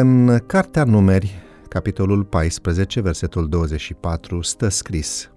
[0.00, 1.34] În Cartea Numeri,
[1.68, 5.30] capitolul 14, versetul 24, stă scris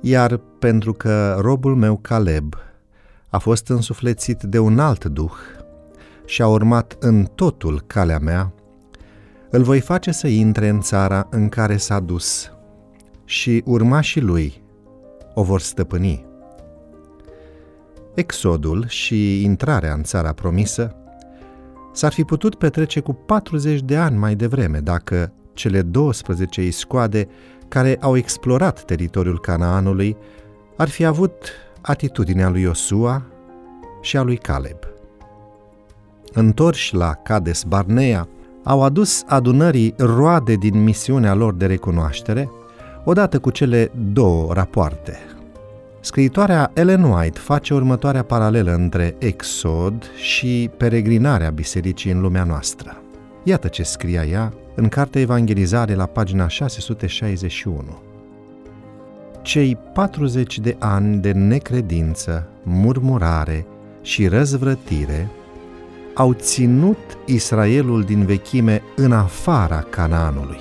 [0.00, 2.54] Iar pentru că robul meu Caleb
[3.28, 5.32] a fost însuflețit de un alt duh
[6.24, 8.52] și a urmat în totul calea mea,
[9.50, 12.52] îl voi face să intre în țara în care s-a dus
[13.24, 14.62] și urmașii lui
[15.34, 16.26] o vor stăpâni.
[18.14, 20.94] Exodul și intrarea în țara promisă
[21.92, 27.28] s-ar fi putut petrece cu 40 de ani mai devreme dacă cele 12 iscoade
[27.68, 30.16] care au explorat teritoriul Canaanului
[30.76, 31.32] ar fi avut
[31.80, 33.22] atitudinea lui Iosua
[34.00, 34.78] și a lui Caleb.
[36.32, 38.28] Întorși la Cades Barnea,
[38.64, 42.50] au adus adunării roade din misiunea lor de recunoaștere,
[43.04, 45.18] odată cu cele două rapoarte.
[46.02, 53.02] Scriitoarea Ellen White face următoarea paralelă între Exod și peregrinarea bisericii în lumea noastră.
[53.42, 57.84] Iată ce scria ea în Cartea Evangelizare la pagina 661.
[59.42, 63.66] Cei 40 de ani de necredință, murmurare
[64.02, 65.28] și răzvrătire
[66.14, 70.60] au ținut Israelul din vechime în afara Canaanului.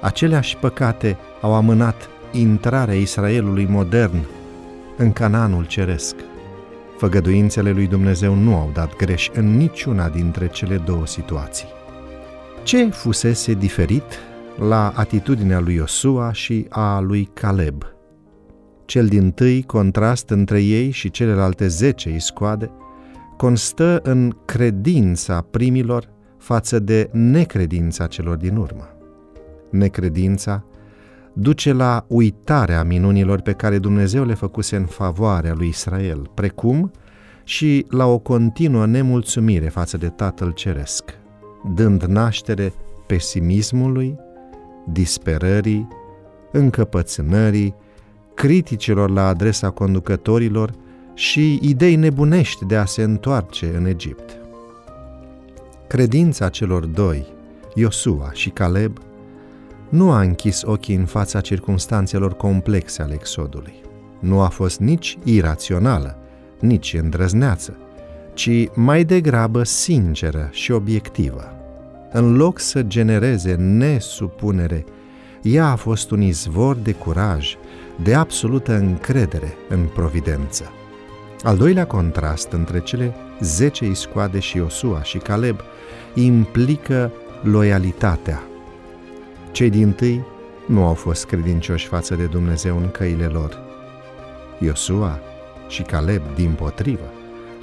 [0.00, 4.18] Aceleași păcate au amânat intrarea Israelului modern
[4.96, 6.14] în Canaanul ceresc.
[6.96, 11.68] Făgăduințele lui Dumnezeu nu au dat greș în niciuna dintre cele două situații.
[12.62, 14.04] Ce fusese diferit
[14.58, 17.84] la atitudinea lui Iosua și a lui Caleb?
[18.84, 22.70] Cel din tâi contrast între ei și celelalte zece iscoade
[23.36, 26.08] constă în credința primilor
[26.38, 28.88] față de necredința celor din urmă.
[29.70, 30.64] Necredința
[31.32, 36.90] duce la uitarea minunilor pe care Dumnezeu le făcuse în favoarea lui Israel, precum
[37.44, 41.04] și la o continuă nemulțumire față de Tatăl Ceresc,
[41.74, 42.72] dând naștere
[43.06, 44.16] pesimismului,
[44.92, 45.88] disperării,
[46.52, 47.74] încăpățânării,
[48.34, 50.72] criticilor la adresa conducătorilor
[51.14, 54.36] și idei nebunești de a se întoarce în Egipt.
[55.86, 57.26] Credința celor doi,
[57.74, 58.98] Iosua și Caleb,
[59.90, 63.74] nu a închis ochii în fața circumstanțelor complexe ale exodului.
[64.18, 66.16] Nu a fost nici irațională,
[66.60, 67.76] nici îndrăzneață,
[68.34, 71.44] ci mai degrabă sinceră și obiectivă.
[72.12, 74.84] În loc să genereze nesupunere,
[75.42, 77.56] ea a fost un izvor de curaj,
[78.02, 80.64] de absolută încredere în providență.
[81.42, 85.60] Al doilea contrast între cele zece iscoade și Osua și Caleb
[86.14, 87.12] implică
[87.42, 88.42] loialitatea,
[89.52, 90.24] cei din tâi
[90.66, 93.58] nu au fost credincioși față de Dumnezeu în căile lor.
[94.58, 95.18] Iosua
[95.68, 97.10] și Caleb, din potrivă,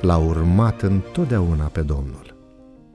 [0.01, 2.35] l-au urmat întotdeauna pe Domnul.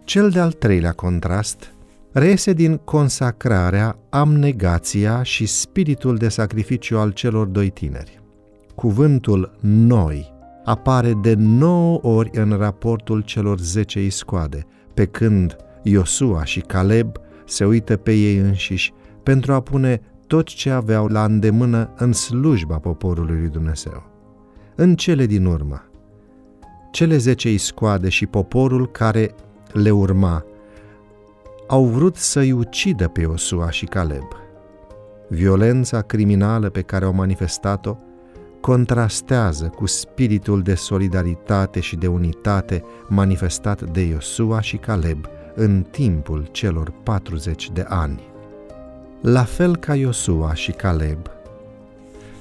[0.04, 1.72] Cel de-al treilea contrast
[2.12, 8.20] reiese din consacrarea, amnegația și spiritul de sacrificiu al celor doi tineri.
[8.74, 10.32] Cuvântul noi
[10.64, 17.16] apare de nouă ori în raportul celor zece iscoade, pe când Iosua și Caleb
[17.52, 18.92] se uită pe ei înșiși
[19.22, 24.02] pentru a pune tot ce aveau la îndemână în slujba poporului lui Dumnezeu.
[24.74, 25.84] În cele din urmă,
[26.92, 29.34] cele zece iscoade și poporul care
[29.72, 30.44] le urma
[31.66, 34.28] au vrut să-i ucidă pe Osua și Caleb.
[35.28, 37.96] Violența criminală pe care au manifestat-o
[38.60, 46.48] contrastează cu spiritul de solidaritate și de unitate manifestat de Iosua și Caleb în timpul
[46.50, 48.20] celor 40 de ani.
[49.20, 51.30] La fel ca Iosua și Caleb,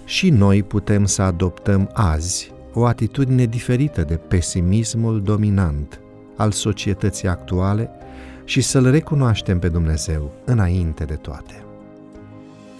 [0.05, 5.99] și noi putem să adoptăm azi o atitudine diferită de pesimismul dominant
[6.35, 7.89] al societății actuale
[8.43, 11.63] și să-L recunoaștem pe Dumnezeu înainte de toate.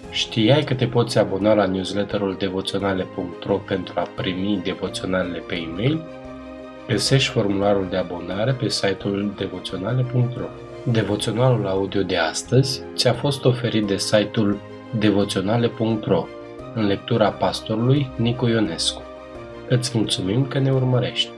[0.09, 6.01] Știai că te poți abona la newsletterul devoționale.ro pentru a primi devoționalele pe e-mail?
[6.87, 10.45] Găsești formularul de abonare pe site-ul devoționale.ro.
[10.91, 14.57] Devoționalul audio de astăzi ți-a fost oferit de site-ul
[14.99, 16.25] devoționale.ro
[16.73, 19.01] în lectura pastorului Nicu Ionescu.
[19.69, 21.29] Îți mulțumim că ne urmărești!